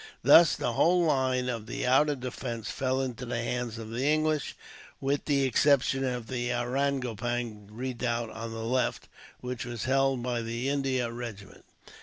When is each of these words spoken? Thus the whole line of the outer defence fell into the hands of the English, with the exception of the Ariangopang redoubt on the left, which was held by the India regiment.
Thus 0.23 0.55
the 0.55 0.73
whole 0.73 1.03
line 1.03 1.47
of 1.47 1.67
the 1.67 1.85
outer 1.85 2.15
defence 2.15 2.71
fell 2.71 3.03
into 3.03 3.23
the 3.23 3.37
hands 3.43 3.77
of 3.77 3.91
the 3.91 4.03
English, 4.03 4.55
with 4.99 5.25
the 5.25 5.43
exception 5.43 6.03
of 6.03 6.25
the 6.25 6.49
Ariangopang 6.49 7.67
redoubt 7.69 8.31
on 8.31 8.51
the 8.51 8.65
left, 8.65 9.07
which 9.41 9.63
was 9.63 9.83
held 9.83 10.23
by 10.23 10.41
the 10.41 10.69
India 10.69 11.11
regiment. 11.11 11.65